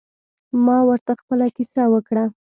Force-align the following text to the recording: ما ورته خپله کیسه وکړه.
ما 0.65 0.77
ورته 0.89 1.11
خپله 1.21 1.47
کیسه 1.55 1.83
وکړه. 1.93 2.23